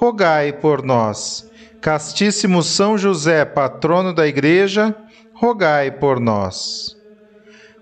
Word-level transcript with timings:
rogai 0.00 0.52
por 0.52 0.84
nós. 0.84 1.50
Castíssimo 1.80 2.62
São 2.62 2.96
José, 2.96 3.44
patrono 3.44 4.14
da 4.14 4.28
Igreja, 4.28 4.94
rogai 5.34 5.90
por 5.90 6.20
nós. 6.20 6.96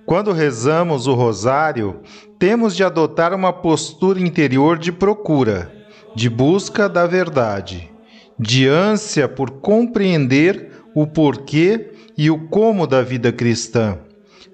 Quando 0.07 0.32
rezamos 0.32 1.07
o 1.07 1.13
rosário, 1.13 2.01
temos 2.38 2.74
de 2.74 2.82
adotar 2.82 3.35
uma 3.35 3.52
postura 3.52 4.18
interior 4.18 4.79
de 4.79 4.90
procura, 4.90 5.71
de 6.15 6.30
busca 6.30 6.88
da 6.88 7.07
verdade, 7.07 7.90
de 8.38 8.66
ânsia 8.66 9.29
por 9.29 9.51
compreender 9.51 10.71
o 10.95 11.07
porquê 11.07 11.93
e 12.16 12.30
o 12.30 12.49
como 12.49 12.87
da 12.87 13.02
vida 13.02 13.30
cristã, 13.30 13.99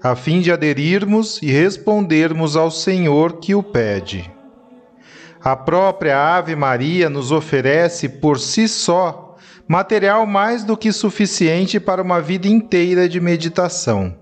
a 0.01 0.17
fim 0.17 0.41
de 0.41 0.51
aderirmos 0.51 1.41
e 1.41 1.45
respondermos 1.45 2.57
ao 2.57 2.69
Senhor 2.69 3.39
que 3.39 3.55
o 3.55 3.63
pede. 3.63 4.32
A 5.43 5.57
própria 5.57 6.17
Ave 6.17 6.55
Maria 6.55 7.09
nos 7.09 7.29
oferece 7.29 8.07
por 8.07 8.39
si 8.39 8.65
só 8.65 9.35
material 9.67 10.25
mais 10.25 10.63
do 10.63 10.77
que 10.77 10.93
suficiente 10.93 11.81
para 11.81 12.01
uma 12.01 12.21
vida 12.21 12.47
inteira 12.47 13.09
de 13.09 13.19
meditação. 13.19 14.15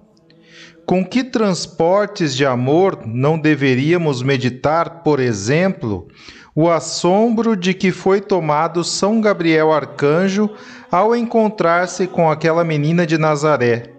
Com 0.84 1.06
que 1.06 1.24
transportes 1.24 2.36
de 2.36 2.44
amor 2.44 3.02
não 3.06 3.38
deveríamos 3.38 4.24
meditar, 4.24 5.04
por 5.04 5.20
exemplo, 5.20 6.08
o 6.56 6.68
assombro 6.68 7.56
de 7.56 7.76
que 7.76 7.92
foi 7.92 8.20
tomado 8.20 8.84
São 8.84 9.22
Gabriel 9.22 9.72
Arcanjo 9.72 10.50
ao 10.92 11.16
encontrar-se 11.16 12.08
com 12.08 12.32
aquela 12.32 12.64
menina 12.64 13.06
de 13.06 13.20
Nazaré, 13.20 13.92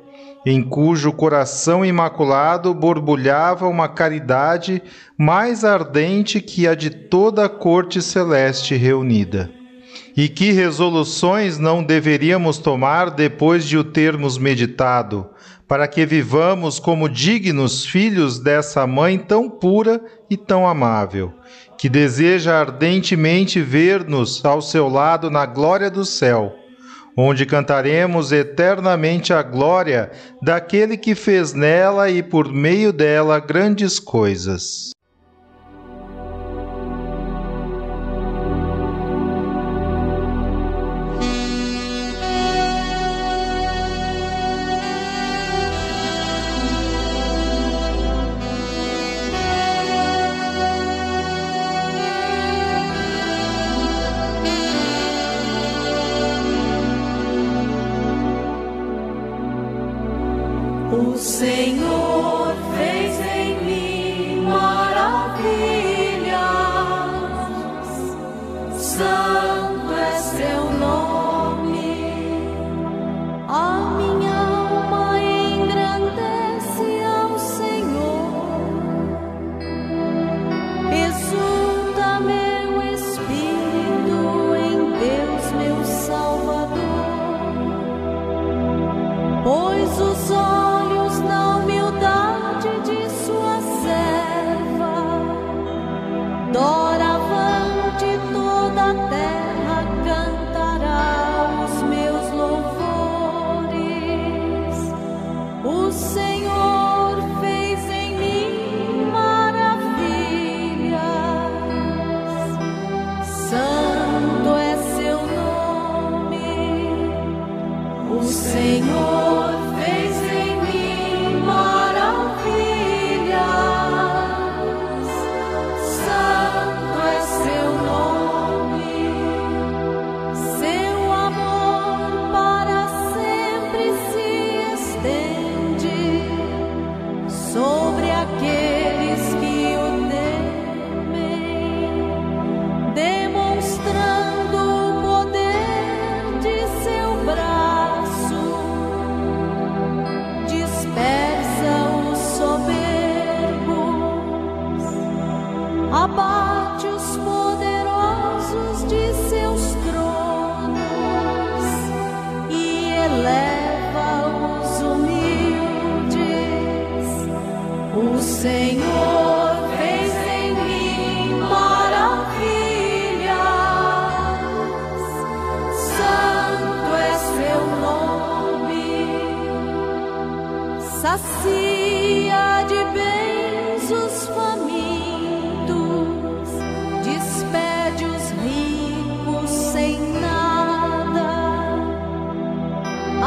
em 0.44 0.62
cujo 0.62 1.12
coração 1.12 1.84
imaculado 1.84 2.74
borbulhava 2.74 3.68
uma 3.68 3.88
caridade 3.88 4.82
mais 5.16 5.64
ardente 5.64 6.40
que 6.40 6.66
a 6.66 6.74
de 6.74 6.90
toda 6.90 7.44
a 7.44 7.48
corte 7.48 8.02
celeste 8.02 8.74
reunida. 8.74 9.50
E 10.16 10.28
que 10.28 10.52
resoluções 10.52 11.58
não 11.58 11.82
deveríamos 11.82 12.58
tomar 12.58 13.10
depois 13.10 13.64
de 13.64 13.78
o 13.78 13.84
termos 13.84 14.36
meditado, 14.36 15.26
para 15.66 15.88
que 15.88 16.04
vivamos 16.04 16.78
como 16.78 17.08
dignos 17.08 17.86
filhos 17.86 18.38
dessa 18.38 18.86
mãe 18.86 19.16
tão 19.18 19.48
pura 19.48 20.02
e 20.28 20.36
tão 20.36 20.66
amável, 20.66 21.32
que 21.78 21.88
deseja 21.88 22.60
ardentemente 22.60 23.60
ver-nos 23.60 24.44
ao 24.44 24.60
seu 24.60 24.88
lado 24.88 25.30
na 25.30 25.46
glória 25.46 25.90
do 25.90 26.04
céu 26.04 26.61
onde 27.16 27.44
cantaremos 27.44 28.32
eternamente 28.32 29.32
a 29.32 29.42
glória 29.42 30.10
daquele 30.40 30.96
que 30.96 31.14
fez 31.14 31.52
nela 31.52 32.10
e 32.10 32.22
por 32.22 32.52
meio 32.52 32.92
dela 32.92 33.38
grandes 33.38 33.98
coisas. 33.98 34.92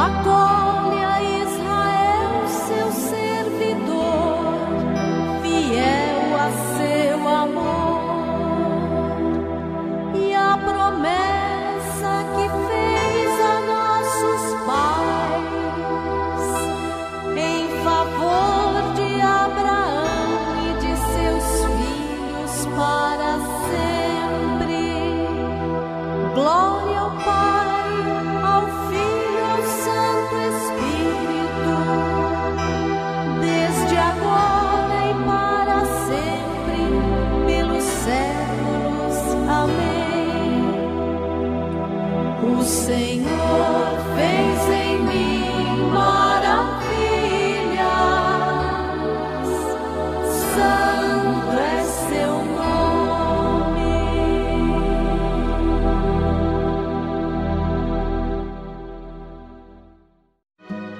walked. 0.08 0.45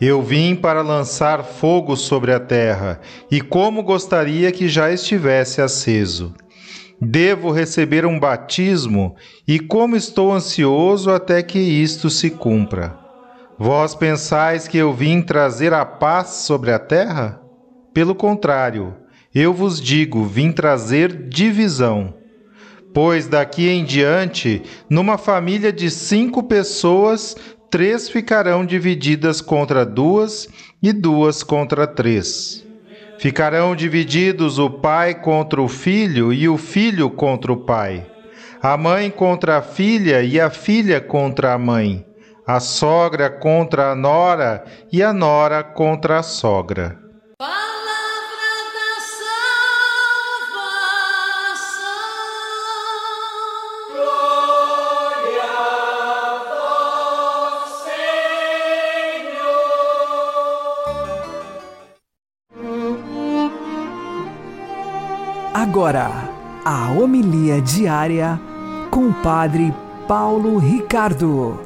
eu 0.00 0.22
vim 0.22 0.54
para 0.54 0.82
lançar 0.82 1.44
fogo 1.44 1.96
sobre 1.96 2.32
a 2.32 2.40
terra, 2.40 3.00
e 3.30 3.40
como 3.40 3.82
gostaria 3.82 4.50
que 4.50 4.68
já 4.68 4.90
estivesse 4.90 5.60
aceso. 5.60 6.34
Devo 7.00 7.50
receber 7.50 8.06
um 8.06 8.18
batismo, 8.18 9.14
e 9.46 9.58
como 9.58 9.96
estou 9.96 10.32
ansioso 10.32 11.10
até 11.10 11.42
que 11.42 11.58
isto 11.58 12.08
se 12.10 12.30
cumpra. 12.30 12.98
Vós 13.58 13.94
pensais 13.94 14.66
que 14.66 14.78
eu 14.78 14.92
vim 14.92 15.22
trazer 15.22 15.72
a 15.72 15.84
paz 15.84 16.28
sobre 16.28 16.72
a 16.72 16.78
terra? 16.78 17.40
Pelo 17.92 18.14
contrário, 18.14 18.94
eu 19.32 19.52
vos 19.52 19.80
digo, 19.80 20.24
vim 20.24 20.50
trazer 20.50 21.28
divisão. 21.28 22.14
Pois 22.92 23.26
daqui 23.26 23.68
em 23.68 23.84
diante, 23.84 24.62
numa 24.88 25.18
família 25.18 25.72
de 25.72 25.90
cinco 25.90 26.44
pessoas, 26.44 27.36
três 27.70 28.08
ficarão 28.08 28.64
divididas 28.64 29.40
contra 29.40 29.84
duas 29.84 30.48
e 30.82 30.92
duas 30.92 31.42
contra 31.42 31.86
três. 31.86 32.64
Ficarão 33.18 33.74
divididos 33.76 34.58
o 34.58 34.68
pai 34.68 35.14
contra 35.14 35.60
o 35.62 35.68
filho 35.68 36.32
e 36.32 36.48
o 36.48 36.56
filho 36.56 37.08
contra 37.10 37.52
o 37.52 37.56
pai, 37.56 38.06
a 38.60 38.76
mãe 38.76 39.10
contra 39.10 39.58
a 39.58 39.62
filha 39.62 40.22
e 40.22 40.40
a 40.40 40.50
filha 40.50 41.00
contra 41.00 41.52
a 41.52 41.58
mãe, 41.58 42.04
a 42.46 42.60
sogra 42.60 43.30
contra 43.30 43.92
a 43.92 43.94
nora 43.94 44.64
e 44.92 45.02
a 45.02 45.12
nora 45.12 45.62
contra 45.62 46.18
a 46.18 46.22
sogra. 46.22 47.03
Agora 65.74 66.08
a 66.64 66.92
homilia 66.92 67.60
diária 67.60 68.40
com 68.92 69.08
o 69.08 69.22
Padre 69.24 69.74
Paulo 70.06 70.56
Ricardo. 70.56 71.58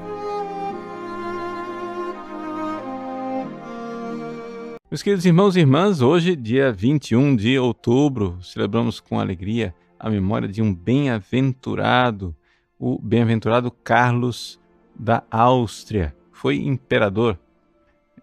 Meus 4.91 5.03
queridos 5.03 5.27
irmãos 5.27 5.57
e 5.57 5.61
irmãs, 5.61 6.01
hoje, 6.01 6.35
dia 6.35 6.73
21 6.73 7.37
de 7.37 7.59
outubro, 7.59 8.39
celebramos 8.41 8.99
com 8.99 9.21
alegria 9.21 9.75
a 10.01 10.09
memória 10.09 10.49
de 10.49 10.63
um 10.63 10.75
bem-aventurado, 10.75 12.35
o 12.79 12.99
bem-aventurado 12.99 13.71
Carlos 13.71 14.59
da 14.99 15.23
Áustria. 15.31 16.17
Foi 16.33 16.57
imperador 16.57 17.39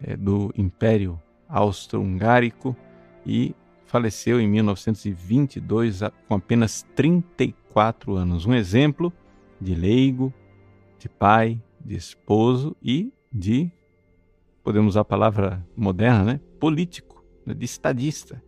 é, 0.02 0.16
do 0.16 0.52
Império 0.56 1.16
Austro-Hungárico 1.48 2.76
e 3.24 3.54
faleceu 3.86 4.40
em 4.40 4.48
1922 4.48 6.00
com 6.28 6.34
apenas 6.34 6.86
34 6.94 8.14
anos. 8.14 8.44
Um 8.44 8.54
exemplo 8.54 9.12
de 9.60 9.74
leigo, 9.74 10.32
de 10.98 11.08
pai, 11.08 11.60
de 11.84 11.96
esposo 11.96 12.76
e 12.82 13.12
de, 13.32 13.70
podemos 14.62 14.94
usar 14.94 15.02
a 15.02 15.04
palavra 15.04 15.66
moderna, 15.76 16.24
né? 16.24 16.40
político, 16.58 17.24
né? 17.44 17.54
de 17.54 17.64
estadista, 17.64 18.42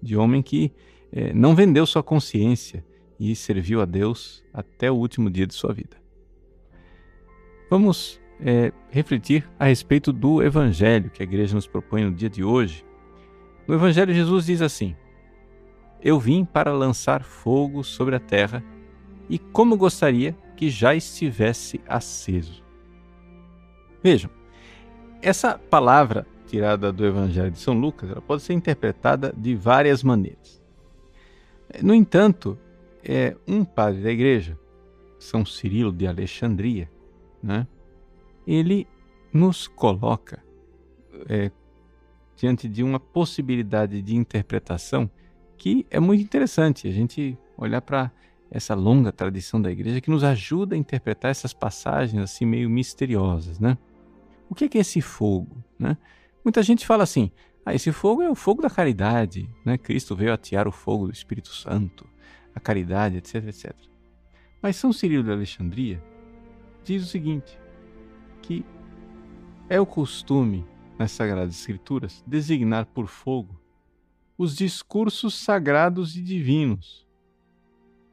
de 0.00 0.16
homem 0.16 0.42
que 0.42 0.72
eh, 1.12 1.32
não 1.32 1.54
vendeu 1.54 1.86
sua 1.86 2.02
consciência 2.02 2.84
e 3.18 3.34
serviu 3.34 3.80
a 3.80 3.84
Deus 3.84 4.44
até 4.52 4.90
o 4.90 4.94
último 4.94 5.30
dia 5.30 5.46
de 5.46 5.54
sua 5.54 5.72
vida. 5.72 5.96
Vamos 7.70 8.20
é, 8.40 8.72
refletir 8.90 9.48
a 9.58 9.66
respeito 9.66 10.12
do 10.12 10.42
Evangelho 10.42 11.08
que 11.08 11.22
a 11.22 11.24
igreja 11.24 11.54
nos 11.54 11.66
propõe 11.66 12.04
no 12.04 12.12
dia 12.12 12.28
de 12.28 12.44
hoje 12.44 12.84
no 13.66 13.74
Evangelho, 13.74 14.12
Jesus 14.12 14.46
diz 14.46 14.62
assim: 14.62 14.96
Eu 16.00 16.18
vim 16.18 16.44
para 16.44 16.72
lançar 16.72 17.22
fogo 17.22 17.82
sobre 17.82 18.16
a 18.16 18.20
terra, 18.20 18.62
e 19.28 19.38
como 19.38 19.76
gostaria 19.76 20.36
que 20.56 20.68
já 20.68 20.94
estivesse 20.94 21.80
aceso. 21.88 22.62
Vejam, 24.02 24.30
essa 25.20 25.56
palavra 25.58 26.26
tirada 26.46 26.92
do 26.92 27.06
Evangelho 27.06 27.50
de 27.50 27.58
São 27.58 27.72
Lucas 27.72 28.10
ela 28.10 28.20
pode 28.20 28.42
ser 28.42 28.52
interpretada 28.52 29.32
de 29.36 29.54
várias 29.54 30.02
maneiras. 30.02 30.62
No 31.82 31.94
entanto, 31.94 32.58
é 33.02 33.36
um 33.46 33.64
padre 33.64 34.02
da 34.02 34.10
igreja, 34.10 34.58
São 35.18 35.46
Cirilo 35.46 35.92
de 35.92 36.06
Alexandria, 36.06 36.90
né, 37.42 37.66
ele 38.46 38.86
nos 39.32 39.66
coloca 39.66 40.42
é, 41.28 41.50
diante 42.42 42.68
de 42.68 42.82
uma 42.82 42.98
possibilidade 42.98 44.02
de 44.02 44.16
interpretação 44.16 45.08
que 45.56 45.86
é 45.88 46.00
muito 46.00 46.24
interessante. 46.24 46.88
A 46.88 46.90
gente 46.90 47.38
olhar 47.56 47.80
para 47.80 48.10
essa 48.50 48.74
longa 48.74 49.12
tradição 49.12 49.62
da 49.62 49.70
igreja 49.70 50.00
que 50.00 50.10
nos 50.10 50.24
ajuda 50.24 50.74
a 50.74 50.78
interpretar 50.78 51.30
essas 51.30 51.54
passagens 51.54 52.20
assim 52.20 52.44
meio 52.44 52.68
misteriosas, 52.68 53.60
né? 53.60 53.78
O 54.50 54.56
que 54.56 54.64
é, 54.64 54.68
que 54.68 54.76
é 54.76 54.80
esse 54.80 55.00
fogo, 55.00 55.62
né? 55.78 55.96
Muita 56.44 56.64
gente 56.64 56.84
fala 56.84 57.04
assim: 57.04 57.30
"Ah, 57.64 57.76
esse 57.76 57.92
fogo 57.92 58.22
é 58.22 58.28
o 58.28 58.34
fogo 58.34 58.60
da 58.60 58.68
caridade, 58.68 59.48
né? 59.64 59.78
Cristo 59.78 60.16
veio 60.16 60.32
atear 60.32 60.66
o 60.66 60.72
fogo 60.72 61.06
do 61.06 61.12
Espírito 61.12 61.50
Santo, 61.50 62.04
a 62.52 62.58
caridade, 62.58 63.18
etc, 63.18 63.36
etc". 63.46 63.72
Mas 64.60 64.74
São 64.74 64.92
Cirilo 64.92 65.22
de 65.22 65.30
Alexandria 65.30 66.02
diz 66.82 67.04
o 67.04 67.06
seguinte, 67.06 67.56
que 68.42 68.64
é 69.68 69.80
o 69.80 69.86
costume 69.86 70.71
nas 70.98 71.12
Sagradas 71.12 71.54
Escrituras 71.54 72.22
designar 72.26 72.86
por 72.86 73.06
fogo 73.06 73.60
os 74.36 74.56
discursos 74.56 75.34
sagrados 75.34 76.16
e 76.16 76.22
divinos. 76.22 77.06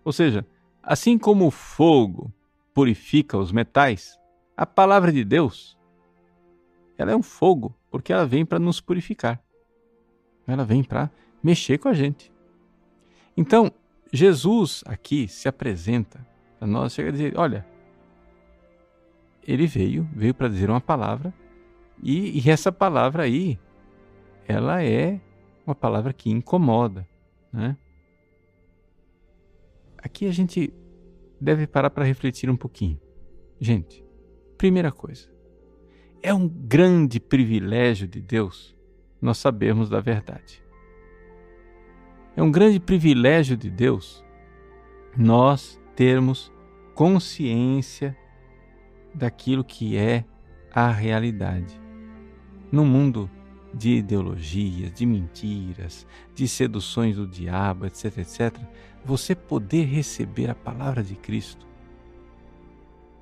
Ou 0.03 0.12
seja, 0.12 0.45
assim 0.83 1.17
como 1.17 1.48
o 1.48 1.51
fogo 1.51 2.31
purifica 2.74 3.38
os 3.38 3.51
metais, 3.51 4.19
a 4.55 4.65
palavra 4.65 5.12
de 5.12 5.24
Deus 5.24 5.77
ela 7.00 7.12
é 7.12 7.15
um 7.15 7.24
fogo 7.24 7.74
porque 7.89 8.12
ela 8.12 8.25
vem 8.25 8.45
para 8.45 8.59
nos 8.59 8.81
purificar. 8.81 9.41
Ela 10.45 10.65
vem 10.65 10.83
para 10.83 11.09
mexer 11.41 11.77
com 11.77 11.88
a 11.88 11.93
gente. 11.93 12.31
Então, 13.38 13.71
Jesus 14.12 14.83
aqui 14.86 15.27
se 15.27 15.48
apresenta 15.48 16.19
para 16.57 16.67
nós, 16.67 16.93
chega 16.93 17.07
a 17.07 17.12
dizer, 17.12 17.38
olha, 17.38 17.65
ele 19.48 19.65
veio, 19.65 20.07
veio 20.13 20.33
para 20.33 20.50
dizer 20.50 20.69
uma 20.69 20.81
palavra 20.81 21.33
e, 22.01 22.39
e, 22.39 22.49
essa 22.49 22.71
palavra 22.71 23.23
aí, 23.23 23.59
ela 24.47 24.83
é 24.83 25.19
uma 25.65 25.75
palavra 25.75 26.13
que 26.13 26.29
incomoda, 26.29 27.07
né? 27.51 27.77
aqui 29.97 30.25
a 30.25 30.31
gente 30.31 30.73
deve 31.39 31.67
parar 31.67 31.89
para 31.89 32.05
refletir 32.05 32.49
um 32.49 32.55
pouquinho. 32.55 32.99
Gente, 33.59 34.03
primeira 34.57 34.91
coisa, 34.91 35.29
é 36.21 36.33
um 36.33 36.47
grande 36.47 37.19
privilégio 37.19 38.07
de 38.07 38.21
Deus 38.21 38.75
nós 39.21 39.37
sabermos 39.37 39.89
da 39.89 39.99
verdade. 39.99 40.63
É 42.35 42.41
um 42.41 42.51
grande 42.51 42.79
privilégio 42.79 43.57
de 43.57 43.69
Deus 43.69 44.23
nós 45.17 45.79
termos 45.95 46.51
consciência 46.93 48.17
daquilo 49.13 49.63
que 49.63 49.97
é 49.97 50.23
a 50.71 50.91
realidade. 50.91 51.78
No 52.71 52.85
mundo 52.85 53.29
de 53.73 53.97
ideologias, 53.97 54.93
de 54.93 55.05
mentiras, 55.05 56.05
de 56.33 56.47
seduções 56.47 57.15
do 57.15 57.27
diabo, 57.27 57.85
etc, 57.85 58.17
etc, 58.19 58.57
você 59.03 59.35
poder 59.35 59.85
receber 59.85 60.49
a 60.49 60.55
palavra 60.55 61.03
de 61.03 61.15
Cristo 61.15 61.67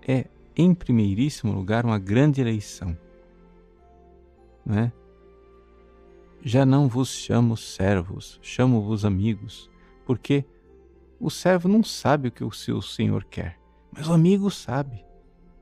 é, 0.07 0.25
em 0.55 0.73
primeiríssimo 0.73 1.53
lugar, 1.53 1.85
uma 1.85 1.99
grande 1.99 2.41
eleição. 2.41 2.97
Não 4.65 4.79
é? 4.79 4.91
Já 6.41 6.65
não 6.65 6.87
vos 6.87 7.09
chamo 7.09 7.57
servos, 7.57 8.39
chamo-vos 8.41 9.03
amigos, 9.03 9.69
porque 10.05 10.45
o 11.19 11.29
servo 11.29 11.67
não 11.67 11.83
sabe 11.83 12.29
o 12.29 12.31
que 12.31 12.43
o 12.43 12.51
seu 12.51 12.81
senhor 12.81 13.25
quer, 13.25 13.59
mas 13.91 14.07
o 14.07 14.13
amigo 14.13 14.49
sabe. 14.49 15.05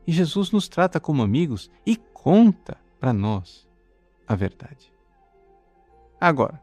E 0.06 0.12
Jesus 0.12 0.52
nos 0.52 0.68
trata 0.68 1.00
como 1.00 1.24
amigos 1.24 1.72
e 1.86 1.96
conta 1.96 2.78
para 3.00 3.12
nós 3.12 3.65
a 4.28 4.36
verdade. 4.36 4.92
Agora, 6.20 6.62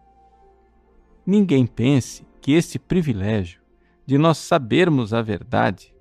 ninguém 1.27 1.67
pense 1.67 2.27
que 2.41 2.53
este 2.53 2.79
privilégio 2.79 3.61
de 4.07 4.19
nós 4.19 4.39
sabermos 4.39 5.15
a 5.15 5.23
verdade, 5.23 5.95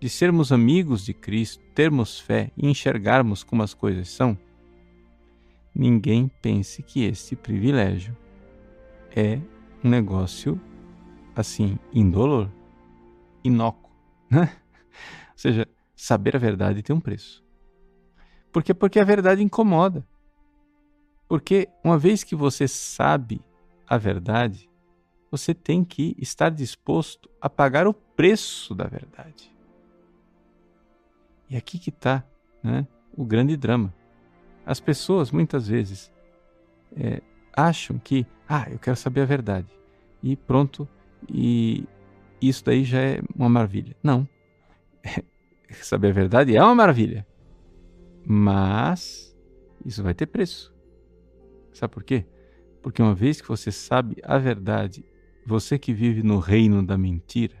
de 0.00 0.08
sermos 0.08 0.52
amigos 0.52 1.04
de 1.04 1.14
Cristo, 1.14 1.62
termos 1.74 2.18
fé 2.18 2.50
e 2.56 2.68
enxergarmos 2.68 3.42
como 3.44 3.62
as 3.62 3.72
coisas 3.72 4.08
são, 4.08 4.36
ninguém 5.74 6.28
pense 6.42 6.82
que 6.82 7.04
este 7.04 7.36
privilégio 7.36 8.16
é 9.14 9.40
um 9.84 9.88
negócio 9.88 10.60
assim, 11.34 11.78
indolor, 11.92 12.50
inócuo, 13.44 13.92
né? 14.30 14.50
Ou 15.32 15.38
seja, 15.38 15.68
saber 15.94 16.34
a 16.34 16.38
verdade 16.38 16.82
tem 16.82 16.96
um 16.96 17.00
preço. 17.00 17.44
Por 18.50 18.62
quê? 18.62 18.72
Porque 18.72 18.98
a 18.98 19.04
verdade 19.04 19.42
incomoda. 19.42 20.06
Porque 21.28 21.68
uma 21.82 21.98
vez 21.98 22.22
que 22.22 22.36
você 22.36 22.68
sabe 22.68 23.40
a 23.86 23.96
verdade, 23.96 24.68
você 25.30 25.52
tem 25.52 25.84
que 25.84 26.14
estar 26.18 26.50
disposto 26.50 27.28
a 27.40 27.48
pagar 27.50 27.86
o 27.86 27.94
preço 27.94 28.74
da 28.74 28.86
verdade. 28.86 29.54
E 31.48 31.56
aqui 31.56 31.78
que 31.78 31.90
está 31.90 32.24
né, 32.62 32.86
o 33.16 33.24
grande 33.24 33.56
drama. 33.56 33.92
As 34.64 34.80
pessoas 34.80 35.30
muitas 35.30 35.68
vezes 35.68 36.12
é, 36.96 37.22
acham 37.52 37.98
que, 37.98 38.26
ah, 38.48 38.66
eu 38.70 38.78
quero 38.78 38.96
saber 38.96 39.22
a 39.22 39.26
verdade. 39.26 39.68
E 40.22 40.36
pronto, 40.36 40.88
e 41.28 41.84
isso 42.40 42.64
daí 42.64 42.84
já 42.84 43.00
é 43.00 43.20
uma 43.34 43.48
maravilha. 43.48 43.96
Não. 44.02 44.28
saber 45.82 46.08
a 46.08 46.12
verdade 46.12 46.56
é 46.56 46.62
uma 46.62 46.74
maravilha. 46.74 47.26
Mas 48.24 49.36
isso 49.84 50.02
vai 50.02 50.14
ter 50.14 50.26
preço. 50.26 50.75
Sabe 51.76 51.92
por 51.92 52.02
quê? 52.02 52.24
Porque 52.82 53.02
uma 53.02 53.14
vez 53.14 53.38
que 53.38 53.48
você 53.48 53.70
sabe 53.70 54.16
a 54.22 54.38
verdade, 54.38 55.04
você 55.44 55.78
que 55.78 55.92
vive 55.92 56.22
no 56.22 56.38
reino 56.38 56.82
da 56.82 56.96
mentira, 56.96 57.54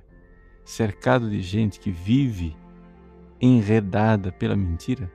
cercado 0.64 1.28
de 1.28 1.42
gente 1.42 1.78
que 1.78 1.90
vive 1.90 2.56
enredada 3.38 4.32
pela 4.32 4.56
mentira, 4.56 5.12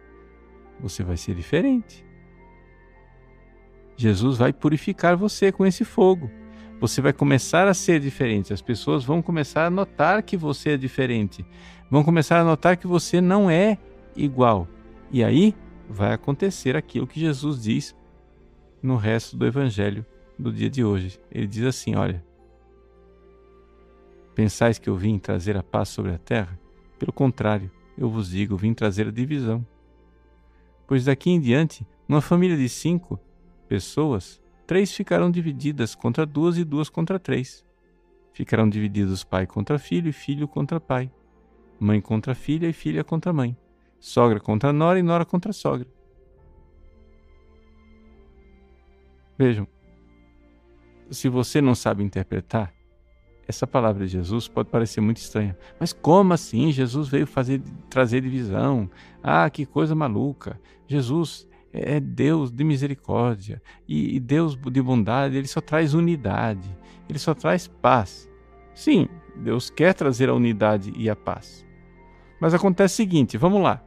você 0.80 1.04
vai 1.04 1.18
ser 1.18 1.34
diferente. 1.34 2.06
Jesus 3.98 4.38
vai 4.38 4.54
purificar 4.54 5.18
você 5.18 5.52
com 5.52 5.66
esse 5.66 5.84
fogo. 5.84 6.30
Você 6.80 7.02
vai 7.02 7.12
começar 7.12 7.68
a 7.68 7.74
ser 7.74 8.00
diferente. 8.00 8.54
As 8.54 8.62
pessoas 8.62 9.04
vão 9.04 9.20
começar 9.20 9.66
a 9.66 9.70
notar 9.72 10.22
que 10.22 10.38
você 10.38 10.72
é 10.72 10.78
diferente. 10.78 11.44
Vão 11.90 12.04
começar 12.04 12.40
a 12.40 12.44
notar 12.44 12.78
que 12.78 12.86
você 12.86 13.20
não 13.20 13.50
é 13.50 13.80
igual. 14.16 14.68
E 15.12 15.24
aí 15.24 15.56
vai 15.90 16.14
acontecer 16.14 16.76
aquilo 16.76 17.08
que 17.08 17.20
Jesus 17.20 17.64
diz 17.64 17.96
no 18.82 18.96
resto 18.96 19.38
do 19.38 19.46
evangelho 19.46 20.06
do 20.38 20.52
dia 20.52 20.70
de 20.70 20.84
hoje. 20.84 21.20
Ele 21.32 21.48
diz 21.48 21.64
assim: 21.66 21.96
Olha, 21.96 22.24
pensais 24.34 24.80
que 24.80 24.90
eu 24.90 24.96
vim 24.96 25.20
trazer 25.20 25.56
a 25.56 25.64
paz 25.64 25.90
sobre 25.90 26.12
a 26.12 26.18
terra? 26.18 26.60
Pelo 26.98 27.14
contrário, 27.14 27.72
eu 27.98 28.10
vos 28.10 28.30
digo, 28.30 28.58
vim 28.58 28.74
trazer 28.74 29.08
a 29.08 29.12
divisão. 29.12 29.66
Pois 30.88 31.06
daqui 31.06 31.30
em 31.30 31.40
diante, 31.40 31.86
numa 32.08 32.22
família 32.22 32.58
de 32.58 32.68
cinco 32.68 33.20
pessoas, 33.68 34.42
três 34.68 34.92
ficarão 34.92 35.32
divididas 35.32 35.96
contra 35.96 36.26
duas 36.26 36.58
e 36.58 36.64
duas 36.64 36.90
contra 36.90 37.20
três. 37.20 37.66
Ficarão 38.34 38.70
divididos 38.70 39.24
pai 39.24 39.46
contra 39.46 39.78
filho 39.78 40.10
e 40.10 40.14
filho 40.14 40.48
contra 40.48 40.80
pai, 40.80 41.12
mãe 41.80 42.00
contra 42.00 42.34
filha 42.34 42.68
e 42.68 42.74
filha 42.74 43.04
contra 43.04 43.34
mãe, 43.34 43.56
sogra 44.00 44.40
contra 44.40 44.72
nora 44.72 45.00
e 45.00 45.04
nora 45.04 45.26
contra 45.26 45.54
sogra. 45.54 45.88
Vejam, 49.42 49.68
se 51.10 51.28
você 51.28 51.60
não 51.62 51.74
sabe 51.74 52.04
interpretar, 52.04 52.72
essa 53.48 53.66
palavra 53.66 54.06
de 54.06 54.12
Jesus 54.12 54.48
pode 54.48 54.70
parecer 54.70 55.02
muito 55.02 55.18
estranha. 55.18 55.58
Mas 55.80 55.92
como 55.92 56.32
assim? 56.32 56.72
Jesus 56.72 57.08
veio 57.08 57.26
fazer 57.26 57.60
trazer 57.90 58.22
divisão. 58.22 58.88
Ah, 59.24 59.50
que 59.50 59.66
coisa 59.66 59.96
maluca. 59.96 60.62
Jesus 60.88 61.50
é 61.74 62.00
Deus 62.00 62.52
de 62.52 62.64
misericórdia 62.64 63.60
e 63.88 64.20
Deus 64.20 64.56
de 64.56 64.80
bondade, 64.80 65.38
ele 65.38 65.48
só 65.48 65.60
traz 65.60 65.96
unidade, 65.96 66.70
ele 67.10 67.18
só 67.18 67.34
traz 67.34 67.68
paz. 67.68 68.30
Sim, 68.76 69.08
Deus 69.38 69.72
quer 69.72 69.96
trazer 69.96 70.30
a 70.30 70.36
unidade 70.36 70.94
e 70.96 71.10
a 71.10 71.16
paz. 71.16 71.66
Mas 72.40 72.54
acontece 72.54 72.94
o 72.94 72.98
seguinte, 72.98 73.40
vamos 73.40 73.64
lá. 73.64 73.84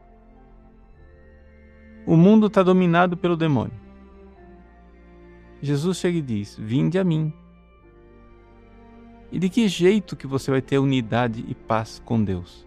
O 2.05 2.17
mundo 2.17 2.49
está 2.49 2.61
dominado 2.61 3.17
pelo 3.17 3.37
demônio. 3.37 3.84
Jesus 5.63 5.99
chega 5.99 6.19
e 6.19 6.23
diz: 6.23 6.57
Vinde 6.59 6.99
a 6.99 7.05
mim. 7.05 7.33
E 9.33 9.39
de 9.39 9.49
que 9.49 9.67
jeito 9.67 10.15
que 10.15 10.27
você 10.27 10.51
vai 10.51 10.63
ter 10.63 10.79
unidade 10.79 11.45
e 11.49 11.55
paz 11.55 12.01
com 12.05 12.23
Deus? 12.23 12.67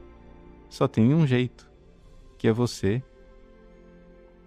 Só 0.69 0.87
tem 0.87 1.13
um 1.13 1.25
jeito, 1.25 1.69
que 2.37 2.47
é 2.47 2.51
você 2.51 3.01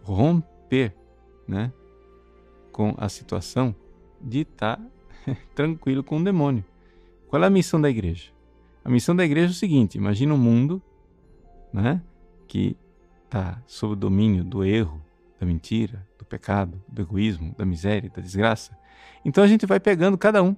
romper, 0.02 0.94
né, 1.48 1.72
com 2.70 2.94
a 2.98 3.08
situação 3.08 3.74
de 4.20 4.40
estar 4.40 4.78
tranquilo 5.54 6.04
com 6.04 6.18
o 6.18 6.24
demônio. 6.24 6.64
Qual 7.28 7.42
é 7.42 7.46
a 7.46 7.50
missão 7.50 7.80
da 7.80 7.88
igreja? 7.88 8.30
A 8.84 8.90
missão 8.90 9.14
da 9.14 9.24
igreja 9.24 9.48
é 9.48 9.50
o 9.50 9.54
seguinte: 9.54 9.96
imagina 9.96 10.34
um 10.34 10.38
mundo, 10.38 10.82
né, 11.72 12.02
que 12.46 12.76
está 13.24 13.62
sob 13.66 13.92
o 13.92 13.96
domínio 13.96 14.42
do 14.44 14.64
erro, 14.64 15.00
da 15.40 15.46
mentira, 15.46 16.06
do 16.18 16.24
pecado, 16.24 16.82
do 16.86 17.00
egoísmo, 17.00 17.54
da 17.56 17.64
miséria, 17.64 18.10
da 18.10 18.20
desgraça. 18.20 18.76
Então 19.24 19.42
a 19.42 19.46
gente 19.46 19.64
vai 19.64 19.80
pegando 19.80 20.18
cada 20.18 20.42
um, 20.42 20.54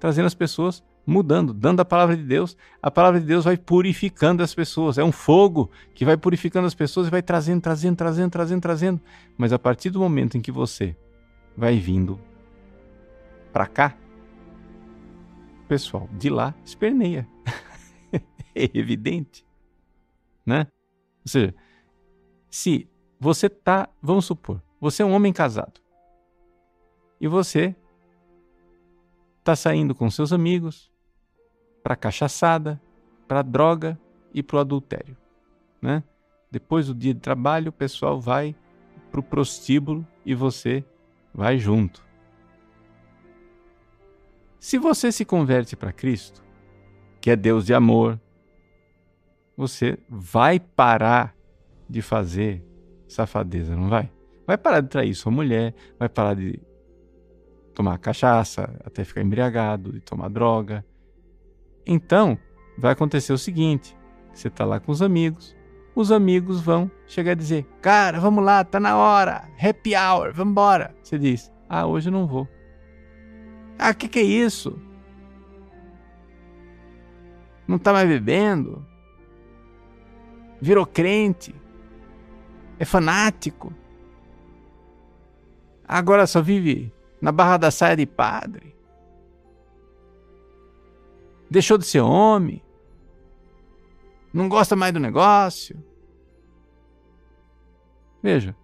trazendo 0.00 0.24
as 0.24 0.34
pessoas, 0.34 0.82
mudando, 1.06 1.52
dando 1.52 1.80
a 1.80 1.84
palavra 1.84 2.16
de 2.16 2.22
Deus. 2.22 2.56
A 2.82 2.90
palavra 2.90 3.20
de 3.20 3.26
Deus 3.26 3.44
vai 3.44 3.58
purificando 3.58 4.42
as 4.42 4.54
pessoas. 4.54 4.96
É 4.96 5.04
um 5.04 5.12
fogo 5.12 5.70
que 5.94 6.04
vai 6.04 6.16
purificando 6.16 6.66
as 6.66 6.74
pessoas 6.74 7.08
e 7.08 7.10
vai 7.10 7.20
trazendo, 7.20 7.60
trazendo, 7.60 7.96
trazendo, 7.96 8.30
trazendo, 8.30 8.60
trazendo. 8.62 9.00
Mas 9.36 9.52
a 9.52 9.58
partir 9.58 9.90
do 9.90 10.00
momento 10.00 10.38
em 10.38 10.40
que 10.40 10.50
você 10.50 10.96
vai 11.54 11.76
vindo 11.76 12.18
para 13.52 13.66
cá, 13.66 13.94
pessoal 15.68 16.08
de 16.18 16.30
lá 16.30 16.54
esperneia. 16.64 17.28
é 18.54 18.70
evidente, 18.72 19.44
né? 20.46 20.66
Ou 21.24 21.30
seja, 21.30 21.54
se 22.50 22.88
você 23.22 23.48
tá, 23.48 23.88
vamos 24.02 24.24
supor, 24.24 24.60
você 24.80 25.04
é 25.04 25.06
um 25.06 25.12
homem 25.12 25.32
casado. 25.32 25.80
E 27.20 27.28
você 27.28 27.72
tá 29.44 29.54
saindo 29.54 29.94
com 29.94 30.10
seus 30.10 30.32
amigos 30.32 30.90
para 31.84 31.94
cachaçada, 31.94 32.82
para 33.28 33.42
droga 33.42 33.96
e 34.34 34.42
para 34.42 34.56
o 34.56 34.58
adultério, 34.58 35.16
né? 35.80 36.02
Depois 36.50 36.88
do 36.88 36.94
dia 36.96 37.14
de 37.14 37.20
trabalho, 37.20 37.68
o 37.68 37.72
pessoal 37.72 38.20
vai 38.20 38.56
para 39.08 39.20
o 39.20 39.22
prostíbulo 39.22 40.04
e 40.26 40.34
você 40.34 40.84
vai 41.32 41.58
junto. 41.58 42.04
Se 44.58 44.78
você 44.78 45.12
se 45.12 45.24
converte 45.24 45.76
para 45.76 45.92
Cristo, 45.92 46.42
que 47.20 47.30
é 47.30 47.36
Deus 47.36 47.66
de 47.66 47.72
amor, 47.72 48.20
você 49.56 49.96
vai 50.08 50.58
parar 50.58 51.36
de 51.88 52.02
fazer 52.02 52.71
safadeza, 53.12 53.76
não 53.76 53.88
vai? 53.88 54.10
Vai 54.46 54.58
parar 54.58 54.80
de 54.80 54.88
trair 54.88 55.14
sua 55.14 55.30
mulher, 55.30 55.74
vai 55.98 56.08
parar 56.08 56.34
de 56.34 56.60
tomar 57.74 57.98
cachaça 57.98 58.78
até 58.84 59.04
ficar 59.04 59.22
embriagado, 59.22 59.92
de 59.92 60.00
tomar 60.00 60.28
droga. 60.28 60.84
Então, 61.86 62.38
vai 62.76 62.92
acontecer 62.92 63.32
o 63.32 63.38
seguinte: 63.38 63.96
você 64.32 64.48
está 64.48 64.64
lá 64.64 64.80
com 64.80 64.90
os 64.92 65.02
amigos, 65.02 65.56
os 65.94 66.10
amigos 66.10 66.60
vão 66.60 66.90
chegar 67.06 67.32
a 67.32 67.36
dizer: 67.36 67.66
Cara, 67.80 68.18
vamos 68.18 68.44
lá, 68.44 68.64
tá 68.64 68.80
na 68.80 68.96
hora, 68.96 69.48
happy 69.60 69.94
hour, 69.94 70.32
vamos 70.32 70.52
embora. 70.52 70.94
Você 71.02 71.18
diz: 71.18 71.52
Ah, 71.68 71.86
hoje 71.86 72.08
eu 72.08 72.12
não 72.12 72.26
vou. 72.26 72.48
Ah, 73.78 73.90
o 73.90 73.94
que, 73.94 74.08
que 74.08 74.18
é 74.18 74.22
isso? 74.22 74.78
Não 77.66 77.78
tá 77.78 77.92
mais 77.92 78.08
bebendo? 78.08 78.86
Virou 80.60 80.86
crente? 80.86 81.54
É 82.78 82.84
fanático? 82.84 83.72
Agora 85.86 86.26
só 86.26 86.40
vive 86.40 86.92
na 87.20 87.30
barra 87.30 87.56
da 87.56 87.70
saia 87.70 87.96
de 87.96 88.06
padre? 88.06 88.74
Deixou 91.50 91.76
de 91.76 91.84
ser 91.84 92.00
homem? 92.00 92.62
Não 94.32 94.48
gosta 94.48 94.74
mais 94.74 94.92
do 94.92 94.98
negócio? 94.98 95.82
Veja. 98.22 98.56